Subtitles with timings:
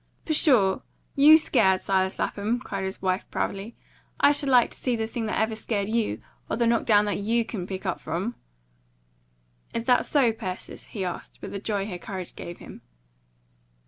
[0.25, 0.79] "Pshaw!
[1.15, 3.75] YOU scared, Silas Lapham?" cried his wife proudly.
[4.19, 7.19] "I should like to see the thing that ever scared you; or the knockdown that
[7.19, 8.33] YOU couldn't pick up from!"
[9.75, 12.81] "Is that so, Persis?" he asked, with the joy her courage gave him.